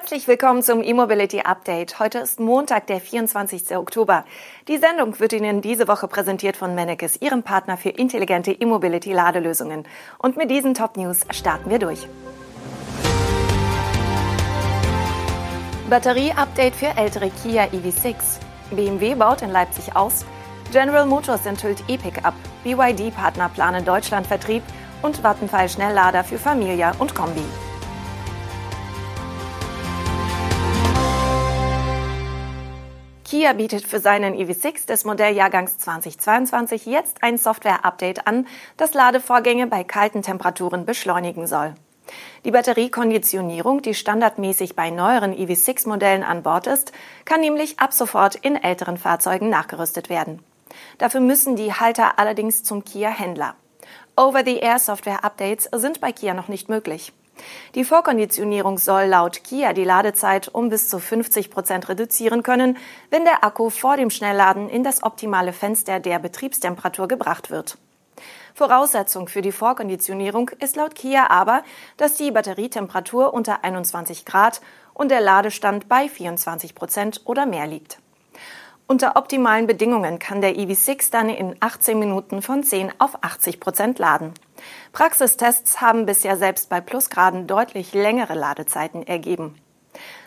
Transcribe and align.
Herzlich 0.00 0.28
willkommen 0.28 0.62
zum 0.62 0.84
E-Mobility 0.84 1.40
Update. 1.40 1.98
Heute 1.98 2.20
ist 2.20 2.38
Montag, 2.38 2.86
der 2.86 3.00
24. 3.00 3.76
Oktober. 3.76 4.24
Die 4.68 4.78
Sendung 4.78 5.18
wird 5.18 5.32
Ihnen 5.32 5.60
diese 5.60 5.88
Woche 5.88 6.06
präsentiert 6.06 6.56
von 6.56 6.72
Mennekes, 6.76 7.20
Ihrem 7.20 7.42
Partner 7.42 7.76
für 7.76 7.88
intelligente 7.88 8.52
E-Mobility 8.52 9.12
Ladelösungen. 9.12 9.88
Und 10.18 10.36
mit 10.36 10.52
diesen 10.52 10.74
Top 10.74 10.96
News 10.96 11.22
starten 11.30 11.68
wir 11.68 11.80
durch. 11.80 12.06
Batterie-Update 15.90 16.76
für 16.76 16.96
ältere 16.96 17.30
Kia 17.42 17.64
EV6. 17.64 18.14
BMW 18.70 19.16
baut 19.16 19.42
in 19.42 19.50
Leipzig 19.50 19.96
aus. 19.96 20.24
General 20.70 21.06
Motors 21.06 21.44
enthüllt 21.44 21.82
E-Pickup. 21.88 22.34
BYD-Partner 22.62 23.48
planen 23.48 23.84
Deutschlandvertrieb 23.84 24.62
und 25.02 25.24
Vattenfall 25.24 25.68
Schnelllader 25.68 26.22
für 26.22 26.38
Familia 26.38 26.92
und 27.00 27.16
Kombi. 27.16 27.42
Kia 33.28 33.52
bietet 33.52 33.86
für 33.86 34.00
seinen 34.00 34.34
EV6 34.34 34.86
des 34.86 35.04
Modelljahrgangs 35.04 35.76
2022 35.76 36.86
jetzt 36.86 37.22
ein 37.22 37.36
Software-Update 37.36 38.26
an, 38.26 38.46
das 38.78 38.94
Ladevorgänge 38.94 39.66
bei 39.66 39.84
kalten 39.84 40.22
Temperaturen 40.22 40.86
beschleunigen 40.86 41.46
soll. 41.46 41.74
Die 42.46 42.52
Batteriekonditionierung, 42.52 43.82
die 43.82 43.92
standardmäßig 43.92 44.76
bei 44.76 44.88
neueren 44.88 45.34
EV6-Modellen 45.34 46.22
an 46.22 46.42
Bord 46.42 46.66
ist, 46.66 46.92
kann 47.26 47.42
nämlich 47.42 47.78
ab 47.78 47.92
sofort 47.92 48.34
in 48.34 48.56
älteren 48.56 48.96
Fahrzeugen 48.96 49.50
nachgerüstet 49.50 50.08
werden. 50.08 50.42
Dafür 50.96 51.20
müssen 51.20 51.54
die 51.54 51.74
Halter 51.74 52.18
allerdings 52.18 52.64
zum 52.64 52.82
Kia-Händler. 52.82 53.56
Over-the-Air-Software-Updates 54.16 55.68
sind 55.74 56.00
bei 56.00 56.12
Kia 56.12 56.32
noch 56.32 56.48
nicht 56.48 56.70
möglich. 56.70 57.12
Die 57.74 57.84
Vorkonditionierung 57.84 58.78
soll 58.78 59.04
laut 59.04 59.44
Kia 59.44 59.72
die 59.72 59.84
Ladezeit 59.84 60.48
um 60.48 60.68
bis 60.68 60.88
zu 60.88 60.98
50 60.98 61.50
Prozent 61.50 61.88
reduzieren 61.88 62.42
können, 62.42 62.76
wenn 63.10 63.24
der 63.24 63.44
Akku 63.44 63.70
vor 63.70 63.96
dem 63.96 64.10
Schnellladen 64.10 64.68
in 64.68 64.84
das 64.84 65.02
optimale 65.02 65.52
Fenster 65.52 66.00
der 66.00 66.18
Betriebstemperatur 66.18 67.08
gebracht 67.08 67.50
wird. 67.50 67.78
Voraussetzung 68.54 69.28
für 69.28 69.42
die 69.42 69.52
Vorkonditionierung 69.52 70.50
ist 70.60 70.76
laut 70.76 70.94
Kia 70.94 71.30
aber, 71.30 71.62
dass 71.96 72.14
die 72.14 72.30
Batterietemperatur 72.30 73.32
unter 73.32 73.62
21 73.62 74.24
Grad 74.24 74.60
und 74.94 75.10
der 75.10 75.20
Ladestand 75.20 75.88
bei 75.88 76.08
24 76.08 76.74
Prozent 76.74 77.22
oder 77.24 77.46
mehr 77.46 77.66
liegt. 77.66 78.00
Unter 78.88 79.16
optimalen 79.16 79.66
Bedingungen 79.66 80.18
kann 80.18 80.40
der 80.40 80.56
EV6 80.56 81.10
dann 81.12 81.28
in 81.28 81.56
18 81.60 81.98
Minuten 81.98 82.40
von 82.42 82.62
10 82.62 82.90
auf 82.98 83.22
80 83.22 83.60
Prozent 83.60 83.98
laden. 83.98 84.32
Praxistests 84.92 85.80
haben 85.80 86.06
bisher 86.06 86.36
selbst 86.36 86.68
bei 86.68 86.80
Plusgraden 86.80 87.46
deutlich 87.46 87.94
längere 87.94 88.34
Ladezeiten 88.34 89.06
ergeben. 89.06 89.60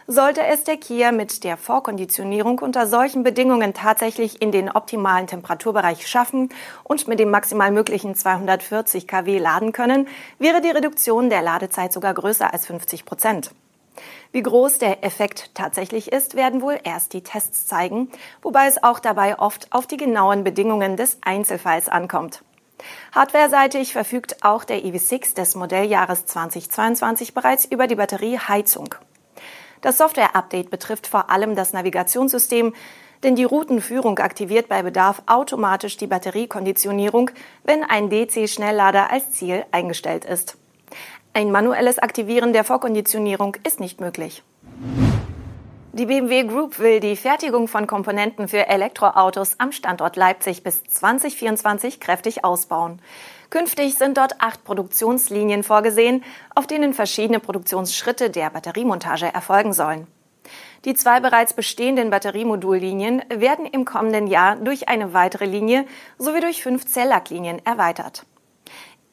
Sollte 0.07 0.43
es 0.43 0.63
der 0.63 0.77
Kia 0.77 1.11
mit 1.11 1.43
der 1.43 1.57
Vorkonditionierung 1.57 2.59
unter 2.59 2.87
solchen 2.87 3.23
Bedingungen 3.23 3.73
tatsächlich 3.73 4.41
in 4.41 4.51
den 4.51 4.69
optimalen 4.69 5.27
Temperaturbereich 5.27 6.07
schaffen 6.07 6.49
und 6.83 7.07
mit 7.07 7.19
dem 7.19 7.29
maximal 7.29 7.71
möglichen 7.71 8.15
240 8.15 9.07
kW 9.07 9.37
laden 9.37 9.71
können, 9.71 10.07
wäre 10.39 10.59
die 10.59 10.71
Reduktion 10.71 11.29
der 11.29 11.41
Ladezeit 11.41 11.93
sogar 11.93 12.13
größer 12.13 12.51
als 12.51 12.65
50 12.65 13.05
Prozent. 13.05 13.51
Wie 14.31 14.41
groß 14.41 14.79
der 14.79 15.03
Effekt 15.03 15.51
tatsächlich 15.53 16.11
ist, 16.11 16.35
werden 16.35 16.61
wohl 16.61 16.79
erst 16.83 17.13
die 17.13 17.23
Tests 17.23 17.67
zeigen, 17.67 18.09
wobei 18.41 18.67
es 18.67 18.81
auch 18.83 18.99
dabei 18.99 19.39
oft 19.39 19.67
auf 19.71 19.87
die 19.87 19.97
genauen 19.97 20.43
Bedingungen 20.43 20.97
des 20.97 21.17
Einzelfalls 21.21 21.89
ankommt. 21.89 22.43
Hardwareseitig 23.11 23.93
verfügt 23.93 24.43
auch 24.43 24.63
der 24.63 24.83
EV6 24.83 25.35
des 25.35 25.55
Modelljahres 25.55 26.25
2022 26.25 27.33
bereits 27.33 27.65
über 27.65 27.87
die 27.87 27.95
Batterieheizung. 27.95 28.95
Das 29.81 29.97
Software-Update 29.97 30.69
betrifft 30.69 31.07
vor 31.07 31.29
allem 31.29 31.55
das 31.55 31.73
Navigationssystem, 31.73 32.73
denn 33.23 33.35
die 33.35 33.43
Routenführung 33.43 34.19
aktiviert 34.19 34.67
bei 34.67 34.83
Bedarf 34.83 35.21
automatisch 35.25 35.97
die 35.97 36.07
Batteriekonditionierung, 36.07 37.31
wenn 37.63 37.83
ein 37.83 38.09
DC-Schnelllader 38.09 39.11
als 39.11 39.31
Ziel 39.31 39.65
eingestellt 39.71 40.25
ist. 40.25 40.57
Ein 41.33 41.51
manuelles 41.51 41.99
Aktivieren 41.99 42.53
der 42.53 42.63
Vorkonditionierung 42.63 43.55
ist 43.63 43.79
nicht 43.79 44.01
möglich. 44.01 44.43
Die 45.93 46.05
BMW 46.05 46.43
Group 46.43 46.79
will 46.79 47.01
die 47.01 47.17
Fertigung 47.17 47.67
von 47.67 47.85
Komponenten 47.85 48.47
für 48.47 48.65
Elektroautos 48.65 49.55
am 49.57 49.73
Standort 49.73 50.15
Leipzig 50.15 50.63
bis 50.63 50.85
2024 50.85 51.99
kräftig 51.99 52.45
ausbauen. 52.45 53.01
Künftig 53.49 53.95
sind 53.95 54.15
dort 54.15 54.39
acht 54.39 54.63
Produktionslinien 54.63 55.63
vorgesehen, 55.63 56.23
auf 56.55 56.65
denen 56.65 56.93
verschiedene 56.93 57.41
Produktionsschritte 57.41 58.29
der 58.29 58.51
Batteriemontage 58.51 59.25
erfolgen 59.25 59.73
sollen. 59.73 60.07
Die 60.85 60.93
zwei 60.93 61.19
bereits 61.19 61.53
bestehenden 61.53 62.09
Batteriemodullinien 62.09 63.21
werden 63.27 63.65
im 63.65 63.83
kommenden 63.83 64.27
Jahr 64.27 64.55
durch 64.55 64.87
eine 64.87 65.13
weitere 65.13 65.45
Linie 65.45 65.85
sowie 66.17 66.39
durch 66.39 66.63
fünf 66.63 66.85
Zelllacklinien 66.85 67.65
erweitert. 67.65 68.25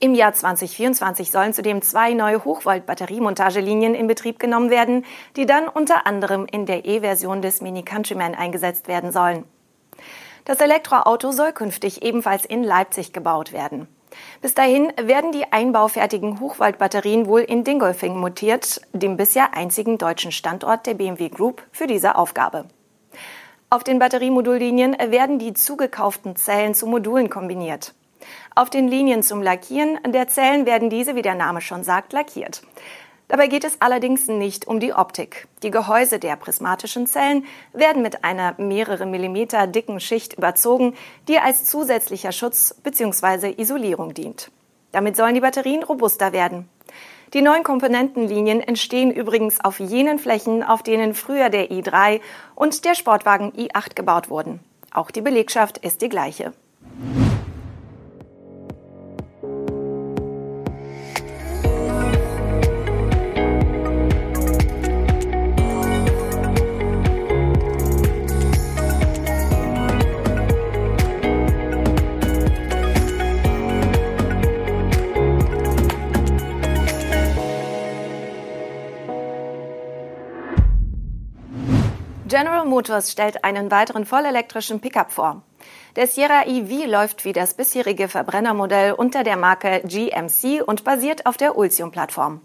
Im 0.00 0.14
Jahr 0.14 0.32
2024 0.32 1.32
sollen 1.32 1.52
zudem 1.52 1.82
zwei 1.82 2.12
neue 2.12 2.44
Hochvolt-Batteriemontagelinien 2.44 3.96
in 3.96 4.06
Betrieb 4.06 4.38
genommen 4.38 4.70
werden, 4.70 5.04
die 5.34 5.44
dann 5.44 5.66
unter 5.66 6.06
anderem 6.06 6.46
in 6.46 6.66
der 6.66 6.84
E-Version 6.84 7.42
des 7.42 7.60
Mini 7.62 7.82
Countryman 7.82 8.36
eingesetzt 8.36 8.86
werden 8.86 9.10
sollen. 9.10 9.42
Das 10.44 10.60
Elektroauto 10.60 11.32
soll 11.32 11.52
künftig 11.52 12.02
ebenfalls 12.02 12.44
in 12.44 12.62
Leipzig 12.62 13.12
gebaut 13.12 13.52
werden. 13.52 13.88
Bis 14.40 14.54
dahin 14.54 14.92
werden 14.96 15.32
die 15.32 15.52
einbaufertigen 15.52 16.38
Hochvoltbatterien 16.38 17.26
wohl 17.26 17.40
in 17.40 17.64
Dingolfing 17.64 18.16
montiert, 18.16 18.80
dem 18.92 19.16
bisher 19.16 19.54
einzigen 19.54 19.98
deutschen 19.98 20.30
Standort 20.30 20.86
der 20.86 20.94
BMW 20.94 21.28
Group 21.28 21.62
für 21.72 21.88
diese 21.88 22.14
Aufgabe. 22.14 22.66
Auf 23.68 23.82
den 23.82 23.98
Batteriemodullinien 23.98 24.96
werden 25.08 25.40
die 25.40 25.54
zugekauften 25.54 26.36
Zellen 26.36 26.74
zu 26.74 26.86
Modulen 26.86 27.28
kombiniert. 27.28 27.94
Auf 28.54 28.70
den 28.70 28.88
Linien 28.88 29.22
zum 29.22 29.42
Lackieren 29.42 29.98
der 30.06 30.28
Zellen 30.28 30.66
werden 30.66 30.90
diese, 30.90 31.14
wie 31.14 31.22
der 31.22 31.34
Name 31.34 31.60
schon 31.60 31.84
sagt, 31.84 32.12
lackiert. 32.12 32.62
Dabei 33.28 33.46
geht 33.46 33.64
es 33.64 33.76
allerdings 33.80 34.26
nicht 34.26 34.66
um 34.66 34.80
die 34.80 34.94
Optik. 34.94 35.48
Die 35.62 35.70
Gehäuse 35.70 36.18
der 36.18 36.36
prismatischen 36.36 37.06
Zellen 37.06 37.44
werden 37.74 38.00
mit 38.00 38.24
einer 38.24 38.54
mehrere 38.56 39.04
Millimeter 39.04 39.66
dicken 39.66 40.00
Schicht 40.00 40.32
überzogen, 40.32 40.94
die 41.28 41.38
als 41.38 41.64
zusätzlicher 41.64 42.32
Schutz 42.32 42.74
bzw. 42.82 43.54
Isolierung 43.58 44.14
dient. 44.14 44.50
Damit 44.92 45.16
sollen 45.16 45.34
die 45.34 45.42
Batterien 45.42 45.82
robuster 45.82 46.32
werden. 46.32 46.70
Die 47.34 47.42
neuen 47.42 47.62
Komponentenlinien 47.62 48.60
entstehen 48.62 49.10
übrigens 49.10 49.62
auf 49.62 49.78
jenen 49.78 50.18
Flächen, 50.18 50.62
auf 50.62 50.82
denen 50.82 51.12
früher 51.12 51.50
der 51.50 51.70
i3 51.70 52.22
und 52.54 52.86
der 52.86 52.94
Sportwagen 52.94 53.52
i8 53.52 53.94
gebaut 53.94 54.30
wurden. 54.30 54.60
Auch 54.90 55.10
die 55.10 55.20
Belegschaft 55.20 55.76
ist 55.76 56.00
die 56.00 56.08
gleiche. 56.08 56.54
General 82.28 82.66
Motors 82.66 83.10
stellt 83.10 83.42
einen 83.42 83.70
weiteren 83.70 84.04
vollelektrischen 84.04 84.80
Pickup 84.80 85.10
vor. 85.12 85.40
Der 85.96 86.06
Sierra 86.06 86.46
EV 86.46 86.84
läuft 86.84 87.24
wie 87.24 87.32
das 87.32 87.54
bisherige 87.54 88.06
Verbrennermodell 88.06 88.92
unter 88.92 89.24
der 89.24 89.38
Marke 89.38 89.80
GMC 89.86 90.62
und 90.62 90.84
basiert 90.84 91.24
auf 91.24 91.38
der 91.38 91.56
Ultium-Plattform. 91.56 92.42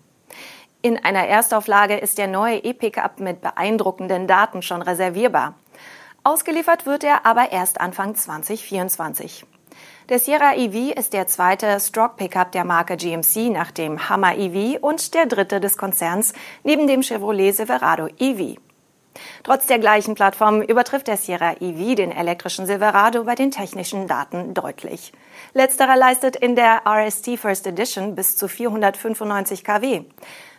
In 0.81 1.03
einer 1.03 1.27
Erstauflage 1.27 1.97
ist 1.97 2.17
der 2.17 2.27
neue 2.27 2.59
E-Pickup 2.59 3.19
mit 3.19 3.41
beeindruckenden 3.41 4.25
Daten 4.25 4.61
schon 4.61 4.81
reservierbar. 4.81 5.55
Ausgeliefert 6.23 6.85
wird 6.85 7.03
er 7.03 7.25
aber 7.25 7.51
erst 7.51 7.81
Anfang 7.81 8.15
2024. 8.15 9.45
Der 10.07 10.19
Sierra 10.19 10.55
EV 10.55 10.93
ist 10.97 11.11
der 11.11 11.27
zweite 11.27 11.77
Stroke 11.81 12.15
Pickup 12.15 12.53
der 12.53 12.63
Marke 12.63 12.95
GMC 12.95 13.49
nach 13.51 13.71
dem 13.71 14.07
Hammer 14.07 14.37
EV 14.37 14.79
und 14.79 15.13
der 15.13 15.25
dritte 15.25 15.59
des 15.59 15.75
Konzerns 15.75 16.31
neben 16.63 16.87
dem 16.87 17.03
Chevrolet 17.03 17.51
Silverado 17.51 18.07
EV. 18.17 18.55
Trotz 19.43 19.67
der 19.67 19.79
gleichen 19.79 20.15
Plattform 20.15 20.61
übertrifft 20.61 21.07
der 21.07 21.17
Sierra 21.17 21.53
EV 21.59 21.95
den 21.95 22.11
elektrischen 22.11 22.65
Silverado 22.65 23.23
bei 23.23 23.35
den 23.35 23.51
technischen 23.51 24.07
Daten 24.07 24.53
deutlich. 24.53 25.11
Letzterer 25.53 25.95
leistet 25.95 26.35
in 26.35 26.55
der 26.55 26.81
RST 26.85 27.37
First 27.37 27.67
Edition 27.67 28.15
bis 28.15 28.35
zu 28.35 28.47
495 28.47 29.63
kW. 29.63 30.03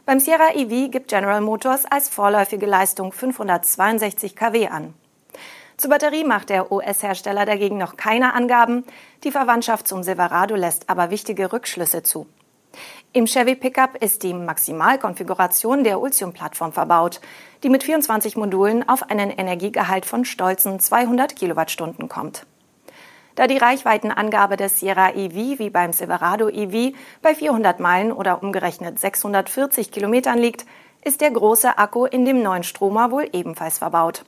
Beim 0.06 0.20
Sierra 0.20 0.54
EV 0.54 0.90
gibt 0.90 1.08
General 1.08 1.40
Motors 1.40 1.86
als 1.86 2.08
vorläufige 2.08 2.66
Leistung 2.66 3.10
562 3.10 4.36
kW 4.36 4.68
an. 4.68 4.94
Zur 5.76 5.90
Batterie 5.90 6.24
macht 6.24 6.50
der 6.50 6.70
US-Hersteller 6.70 7.46
dagegen 7.46 7.78
noch 7.78 7.96
keine 7.96 8.34
Angaben. 8.34 8.84
Die 9.24 9.32
Verwandtschaft 9.32 9.88
zum 9.88 10.02
Silverado 10.02 10.54
lässt 10.54 10.88
aber 10.88 11.10
wichtige 11.10 11.52
Rückschlüsse 11.52 12.02
zu. 12.02 12.26
Im 13.12 13.26
Chevy 13.26 13.54
Pickup 13.54 13.96
ist 14.02 14.22
die 14.22 14.34
Maximalkonfiguration 14.34 15.84
der 15.84 16.00
Ultium-Plattform 16.00 16.72
verbaut, 16.72 17.20
die 17.62 17.68
mit 17.68 17.84
24 17.84 18.36
Modulen 18.36 18.88
auf 18.88 19.10
einen 19.10 19.30
Energiegehalt 19.30 20.06
von 20.06 20.24
stolzen 20.24 20.80
200 20.80 21.36
Kilowattstunden 21.36 22.08
kommt. 22.08 22.46
Da 23.34 23.46
die 23.46 23.58
Reichweitenangabe 23.58 24.56
des 24.56 24.78
Sierra 24.78 25.14
EV 25.14 25.58
wie 25.58 25.70
beim 25.70 25.92
Silverado 25.92 26.48
EV 26.48 26.94
bei 27.20 27.34
400 27.34 27.80
Meilen 27.80 28.12
oder 28.12 28.42
umgerechnet 28.42 28.98
640 28.98 29.90
Kilometern 29.90 30.38
liegt, 30.38 30.66
ist 31.04 31.20
der 31.20 31.30
große 31.30 31.76
Akku 31.76 32.06
in 32.06 32.24
dem 32.24 32.42
neuen 32.42 32.62
Stromer 32.62 33.10
wohl 33.10 33.28
ebenfalls 33.32 33.78
verbaut. 33.78 34.24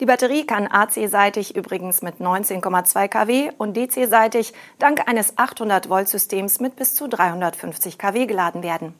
Die 0.00 0.06
Batterie 0.06 0.44
kann 0.44 0.66
AC-seitig 0.66 1.54
übrigens 1.54 2.02
mit 2.02 2.16
19,2 2.16 3.08
kW 3.08 3.52
und 3.58 3.76
DC-seitig 3.76 4.52
dank 4.78 5.08
eines 5.08 5.36
800-Volt-Systems 5.38 6.60
mit 6.60 6.76
bis 6.76 6.94
zu 6.94 7.08
350 7.08 7.98
kW 7.98 8.26
geladen 8.26 8.62
werden. 8.62 8.94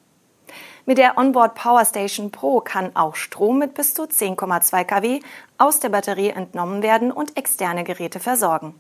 Mit 0.87 0.99
der 0.99 1.17
Onboard 1.19 1.55
Power 1.55 1.85
Station 1.85 2.31
Pro 2.31 2.61
kann 2.61 2.95
auch 2.95 3.17
Strom 3.17 3.59
mit 3.59 3.75
bis 3.75 3.95
zu 3.95 4.05
10,2 4.05 4.85
kW 4.85 5.21
aus 5.59 5.81
der 5.81 5.89
Batterie 5.89 6.29
entnommen 6.29 6.83
werden 6.83 7.11
und 7.11 7.37
externe 7.37 7.85
Geräte 7.85 8.21
versorgen. 8.21 8.75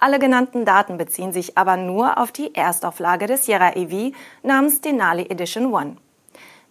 Alle 0.00 0.18
genannten 0.18 0.64
Daten 0.64 0.96
beziehen 0.96 1.32
sich 1.32 1.58
aber 1.58 1.76
nur 1.76 2.18
auf 2.18 2.32
die 2.32 2.54
Erstauflage 2.54 3.26
des 3.26 3.46
Sierra 3.46 3.74
EV 3.74 4.14
namens 4.42 4.80
Denali 4.80 5.26
Edition 5.28 5.72
One. 5.72 5.96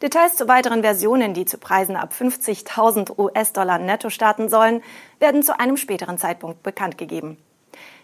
Details 0.04 0.36
zu 0.36 0.50
weiteren 0.50 0.82
Versionen, 0.82 1.34
die 1.34 1.46
zu 1.46 1.58
Preisen 1.58 1.96
ab 1.96 2.12
50.000 2.12 3.18
US-Dollar 3.18 3.80
netto 3.80 4.10
starten 4.10 4.50
sollen, 4.50 4.84
werden 5.20 5.44
zu 5.44 5.58
einem 5.58 5.78
späteren 5.78 6.18
Zeitpunkt 6.18 6.62
bekannt 6.62 6.98
gegeben. 6.98 7.38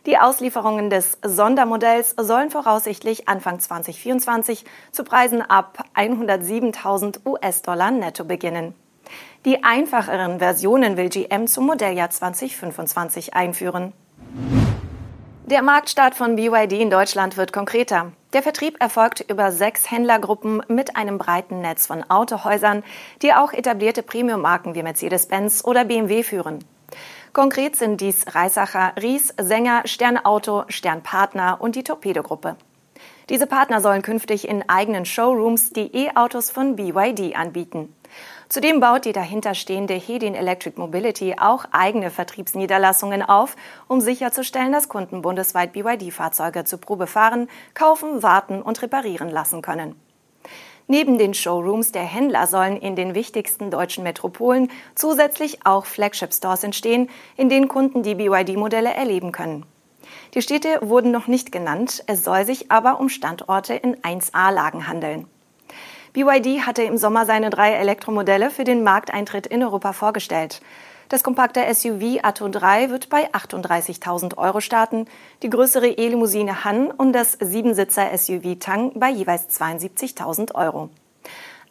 Die 0.06 0.18
Auslieferungen 0.18 0.90
des 0.90 1.18
Sondermodells 1.26 2.16
sollen 2.18 2.52
voraussichtlich 2.52 3.28
Anfang 3.28 3.60
2024 3.60 4.64
zu 4.94 5.04
Preisen 5.04 5.42
ab 5.42 5.84
107.000 5.94 7.26
US-Dollar 7.26 7.92
netto 7.92 8.24
beginnen. 8.24 8.74
Die 9.44 9.66
einfacheren 9.66 10.40
Versionen 10.40 10.96
will 10.96 11.10
GM 11.10 11.48
zum 11.48 11.66
Modelljahr 11.66 12.12
2025 12.12 13.34
einführen. 13.34 13.92
Der 15.50 15.64
Marktstart 15.64 16.14
von 16.14 16.36
BYD 16.36 16.74
in 16.74 16.92
Deutschland 16.92 17.36
wird 17.36 17.52
konkreter. 17.52 18.12
Der 18.34 18.44
Vertrieb 18.44 18.80
erfolgt 18.80 19.26
über 19.32 19.52
sechs 19.52 19.90
Händlergruppen 19.90 20.62
mit 20.68 20.96
einem 20.96 21.18
breiten 21.18 21.62
Netz 21.62 21.88
von 21.88 22.08
Autohäusern, 22.08 22.84
die 23.24 23.34
auch 23.34 23.52
etablierte 23.52 24.04
Premium-Marken 24.04 24.76
wie 24.76 24.84
Mercedes-Benz 24.84 25.64
oder 25.66 25.86
BMW 25.86 26.22
führen. 26.22 26.64
Konkret 27.34 27.76
sind 27.76 28.00
dies 28.00 28.36
Reisacher, 28.36 28.94
Ries, 29.02 29.34
Sänger, 29.42 29.82
Sternauto, 29.86 30.66
Sternpartner 30.68 31.58
und 31.60 31.76
die 31.76 31.84
Torpedo-Gruppe. 31.84 32.56
Diese 33.30 33.48
Partner 33.48 33.82
sollen 33.82 34.04
künftig 34.04 34.48
in 34.48 34.70
eigenen 34.70 35.06
Showrooms 35.06 35.72
die 35.72 35.90
E-Autos 35.96 36.52
von 36.52 36.76
BYD 36.76 37.36
anbieten. 37.36 37.96
Zudem 38.50 38.80
baut 38.80 39.06
die 39.06 39.12
dahinterstehende 39.12 39.94
Hedin 39.94 40.34
Electric 40.34 40.80
Mobility 40.80 41.36
auch 41.40 41.66
eigene 41.72 42.10
Vertriebsniederlassungen 42.10 43.22
auf, 43.22 43.56
um 43.88 44.02
sicherzustellen, 44.02 44.72
dass 44.72 44.90
Kunden 44.90 45.22
bundesweit 45.22 45.72
BYD-Fahrzeuge 45.74 46.64
zur 46.64 46.82
Probe 46.82 47.06
fahren, 47.06 47.48
kaufen, 47.76 48.24
warten 48.24 48.64
und 48.64 48.82
reparieren 48.82 49.30
lassen 49.30 49.62
können. 49.62 49.94
Neben 50.88 51.20
den 51.20 51.36
Showrooms 51.36 51.92
der 51.92 52.02
Händler 52.02 52.48
sollen 52.48 52.78
in 52.78 52.96
den 52.96 53.14
wichtigsten 53.14 53.70
deutschen 53.70 54.04
Metropolen 54.04 54.72
zusätzlich 54.96 55.68
auch 55.68 55.86
Flagship-Stores 55.86 56.64
entstehen, 56.64 57.08
in 57.38 57.50
denen 57.50 57.68
Kunden 57.68 58.02
die 58.02 58.16
BYD-Modelle 58.16 58.92
erleben 58.92 59.32
können. 59.32 59.64
Die 60.34 60.42
Städte 60.42 60.80
wurden 60.82 61.12
noch 61.12 61.28
nicht 61.28 61.52
genannt, 61.52 62.04
es 62.08 62.24
soll 62.24 62.46
sich 62.46 62.72
aber 62.72 63.00
um 63.00 63.10
Standorte 63.10 63.76
in 63.76 63.98
1A-Lagen 63.98 64.88
handeln. 64.88 65.28
BYD 66.14 66.66
hatte 66.66 66.84
im 66.84 66.98
Sommer 66.98 67.26
seine 67.26 67.50
drei 67.50 67.74
Elektromodelle 67.74 68.50
für 68.50 68.64
den 68.64 68.84
Markteintritt 68.84 69.46
in 69.46 69.64
Europa 69.64 69.94
vorgestellt. 69.94 70.62
Das 71.10 71.24
kompakte 71.24 71.62
SUV 71.74 72.20
Atto 72.22 72.48
3 72.48 72.90
wird 72.90 73.10
bei 73.10 73.32
38.000 73.32 74.38
Euro 74.38 74.60
starten, 74.60 75.06
die 75.42 75.50
größere 75.50 75.88
E-Limousine 75.88 76.64
Han 76.64 76.92
und 76.92 77.14
das 77.14 77.34
Siebensitzer 77.40 78.16
SUV 78.16 78.60
Tang 78.60 78.92
bei 78.94 79.10
jeweils 79.10 79.50
72.000 79.60 80.54
Euro. 80.56 80.90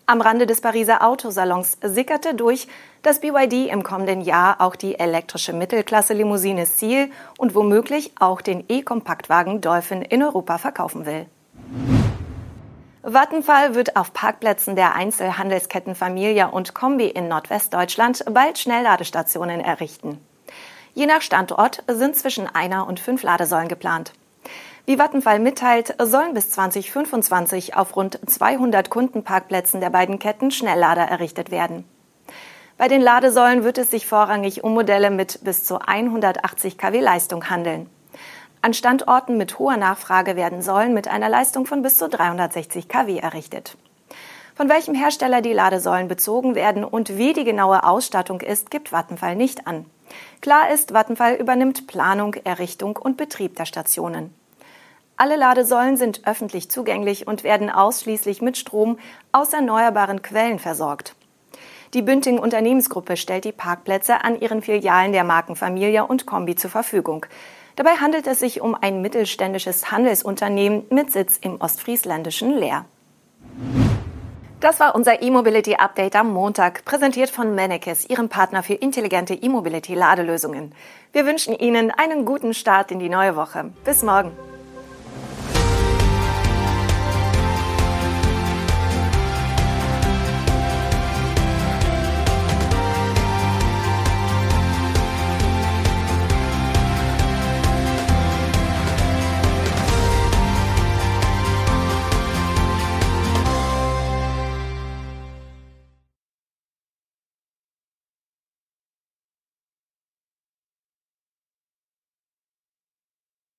Am 0.07 0.21
Rande 0.21 0.47
des 0.47 0.61
Pariser 0.61 1.07
Autosalons 1.07 1.77
sickerte 1.83 2.35
durch, 2.35 2.67
dass 3.03 3.21
BYD 3.21 3.71
im 3.71 3.83
kommenden 3.83 4.23
Jahr 4.23 4.61
auch 4.61 4.75
die 4.75 4.99
elektrische 4.99 5.53
Mittelklasse-Limousine 5.53 6.67
Seal 6.67 7.11
und 7.37 7.55
womöglich 7.55 8.13
auch 8.19 8.41
den 8.41 8.65
E-Kompaktwagen 8.69 9.61
Dolphin 9.61 10.03
in 10.03 10.23
Europa 10.23 10.59
verkaufen 10.59 11.07
will. 11.07 11.27
Vattenfall 13.03 13.75
wird 13.75 13.97
auf 13.97 14.13
Parkplätzen 14.13 14.75
der 14.75 14.95
Einzelhandelsketten 14.95 15.95
Familia 15.95 16.47
und 16.47 16.75
Kombi 16.75 17.07
in 17.07 17.29
Nordwestdeutschland 17.29 18.25
bald 18.33 18.59
Schnellladestationen 18.59 19.61
errichten. 19.61 20.19
Je 20.95 21.07
nach 21.07 21.23
Standort 21.23 21.85
sind 21.87 22.17
zwischen 22.17 22.49
einer 22.53 22.89
und 22.89 22.99
fünf 22.99 23.23
Ladesäulen 23.23 23.69
geplant. 23.69 24.13
Wie 24.85 24.99
Vattenfall 24.99 25.39
mitteilt, 25.39 25.95
sollen 26.03 26.35
bis 26.35 26.51
2025 26.51 27.77
auf 27.77 27.95
rund 27.95 28.19
200 28.27 28.91
Kundenparkplätzen 28.91 29.81
der 29.81 29.91
beiden 29.91 30.19
Ketten 30.19 30.51
Schnelllader 30.51 31.03
errichtet 31.03 31.53
werden. 31.53 31.85
Bei 32.79 32.89
den 32.89 33.03
Ladesäulen 33.03 33.65
wird 33.65 33.79
es 33.79 33.91
sich 33.91 34.07
vorrangig 34.07 34.65
um 34.65 34.75
Modelle 34.75 35.11
mit 35.11 35.41
bis 35.45 35.65
zu 35.65 35.79
180 35.81 36.79
kW 36.79 37.01
Leistung 37.01 37.49
handeln. 37.49 37.91
An 38.61 38.75
Standorten 38.75 39.37
mit 39.37 39.59
hoher 39.59 39.77
Nachfrage 39.77 40.35
werden 40.35 40.63
Säulen 40.63 40.93
mit 40.93 41.07
einer 41.07 41.29
Leistung 41.29 41.65
von 41.65 41.81
bis 41.83 41.97
zu 41.97 42.09
360 42.09 42.89
kW 42.89 43.19
errichtet. 43.19 43.77
Von 44.57 44.69
welchem 44.69 44.97
Hersteller 44.97 45.41
die 45.41 45.53
Ladesäulen 45.53 46.09
bezogen 46.09 46.57
werden 46.57 46.83
und 46.83 47.17
wie 47.17 47.33
die 47.33 47.45
genaue 47.45 47.85
Ausstattung 47.85 48.41
ist, 48.41 48.73
gibt 48.73 48.91
Vattenfall 48.91 49.37
nicht 49.37 49.69
an. 49.69 49.87
Klar 50.41 50.73
ist, 50.73 50.93
Vattenfall 50.93 51.35
übernimmt 51.35 51.87
Planung, 51.87 52.35
Errichtung 52.43 52.97
und 52.97 53.17
Betrieb 53.17 53.55
der 53.55 53.67
Stationen. 53.67 54.35
Alle 55.17 55.37
Ladesäulen 55.37 55.97
sind 55.97 56.27
öffentlich 56.27 56.69
zugänglich 56.69 57.29
und 57.29 57.45
werden 57.45 57.71
ausschließlich 57.71 58.43
mit 58.43 58.57
Strom 58.57 58.99
aus 59.31 59.53
erneuerbaren 59.53 60.23
Quellen 60.23 60.59
versorgt. 60.59 61.15
Die 61.95 62.03
Bünding 62.03 62.39
Unternehmensgruppe 62.39 63.17
stellt 63.17 63.45
die 63.45 63.53
Parkplätze 63.53 64.23
an 64.23 64.41
ihren 64.41 64.63
Filialen 64.63 65.13
der 65.13 65.25
Markenfamilie 65.25 66.05
und 66.05 66.27
Kombi 66.27 66.55
zur 66.57 66.71
Verfügung. 66.71 67.25
Dabei 67.79 67.93
handelt 67.93 68.27
es 68.27 68.41
sich 68.41 68.61
um 68.61 68.75
ein 68.75 69.03
mittelständisches 69.03 69.93
Handelsunternehmen 69.93 70.87
mit 70.91 71.13
Sitz 71.13 71.37
im 71.41 71.61
ostfriesländischen 71.61 72.59
Leer. 72.59 72.87
Das 74.59 74.81
war 74.81 74.97
unser 74.97 75.23
E-Mobility 75.23 75.77
Update 75.77 76.17
am 76.17 76.33
Montag, 76.33 76.85
präsentiert 76.85 77.31
von 77.31 77.55
Mennekes, 77.55 78.11
Ihrem 78.11 78.29
Partner 78.29 78.65
für 78.65 78.75
intelligente 78.75 79.35
E-Mobility-Ladelösungen. 79.35 80.75
Wir 81.13 81.25
wünschen 81.25 81.55
Ihnen 81.55 81.93
einen 81.93 82.25
guten 82.25 82.53
Start 82.53 82.91
in 82.91 82.99
die 82.99 83.09
neue 83.09 83.37
Woche. 83.37 83.71
Bis 83.85 84.03
morgen. 84.03 84.33